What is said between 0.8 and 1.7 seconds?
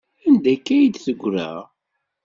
d-teggra?